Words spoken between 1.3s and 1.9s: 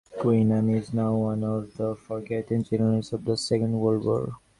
of